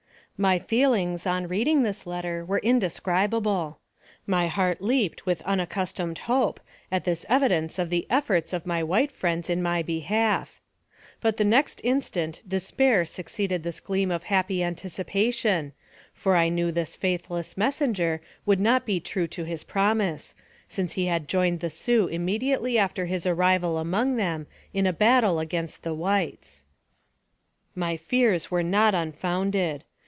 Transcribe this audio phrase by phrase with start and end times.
[0.43, 3.79] My feelings, on reading this letter, were indescrib 130 NARRATIVE OF CAPTIVJTY able.
[4.25, 6.59] My heart leaped with unaccustomed hope,
[6.91, 10.59] at this evidence of the efforts of my white friends in my behalf;
[11.21, 15.73] but the next instant despair succeeded this gleam of happy anticipation,
[16.11, 20.33] for I knew this faithless messenger would not be true to his promise,
[20.67, 25.37] since he had joined the Sioux immediately after his arrival among them, in a battle
[25.37, 26.65] against the whites.
[27.75, 29.83] My fears were not unfounded.